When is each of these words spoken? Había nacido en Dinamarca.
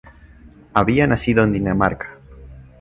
Había 0.73 1.05
nacido 1.05 1.43
en 1.43 1.53
Dinamarca. 1.53 2.15